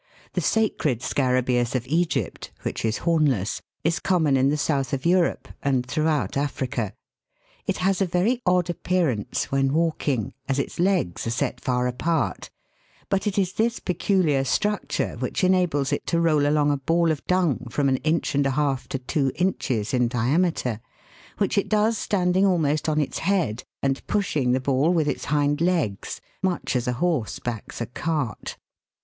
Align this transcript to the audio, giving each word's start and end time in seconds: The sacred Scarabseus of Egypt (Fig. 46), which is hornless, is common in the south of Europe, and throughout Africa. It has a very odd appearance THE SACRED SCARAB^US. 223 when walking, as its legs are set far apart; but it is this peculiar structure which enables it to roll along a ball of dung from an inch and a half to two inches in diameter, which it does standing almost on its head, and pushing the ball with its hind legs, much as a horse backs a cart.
The 0.33 0.41
sacred 0.41 1.03
Scarabseus 1.03 1.75
of 1.75 1.85
Egypt 1.85 2.45
(Fig. 2.45 2.55
46), 2.63 2.65
which 2.65 2.85
is 2.85 2.97
hornless, 3.05 3.61
is 3.83 3.99
common 3.99 4.35
in 4.35 4.49
the 4.49 4.57
south 4.57 4.93
of 4.93 5.05
Europe, 5.05 5.49
and 5.61 5.85
throughout 5.85 6.35
Africa. 6.35 6.93
It 7.67 7.77
has 7.85 8.01
a 8.01 8.07
very 8.07 8.41
odd 8.43 8.67
appearance 8.71 9.25
THE 9.29 9.35
SACRED 9.35 9.51
SCARAB^US. 9.57 9.59
223 9.69 9.69
when 10.15 10.23
walking, 10.25 10.33
as 10.49 10.57
its 10.57 10.79
legs 10.79 11.27
are 11.27 11.29
set 11.29 11.61
far 11.61 11.85
apart; 11.85 12.49
but 13.09 13.27
it 13.27 13.37
is 13.37 13.53
this 13.53 13.79
peculiar 13.79 14.43
structure 14.43 15.17
which 15.19 15.43
enables 15.43 15.93
it 15.93 16.07
to 16.07 16.19
roll 16.19 16.47
along 16.47 16.71
a 16.71 16.77
ball 16.77 17.11
of 17.11 17.23
dung 17.27 17.67
from 17.69 17.87
an 17.87 17.97
inch 17.97 18.33
and 18.33 18.47
a 18.47 18.57
half 18.57 18.87
to 18.89 18.97
two 18.97 19.31
inches 19.35 19.93
in 19.93 20.07
diameter, 20.07 20.79
which 21.37 21.59
it 21.59 21.69
does 21.69 21.95
standing 21.95 22.47
almost 22.47 22.89
on 22.89 22.99
its 22.99 23.19
head, 23.19 23.63
and 23.83 24.07
pushing 24.07 24.51
the 24.51 24.59
ball 24.59 24.89
with 24.91 25.07
its 25.07 25.25
hind 25.25 25.61
legs, 25.61 26.19
much 26.41 26.75
as 26.75 26.87
a 26.87 26.93
horse 26.93 27.37
backs 27.37 27.79
a 27.79 27.85
cart. 27.85 28.57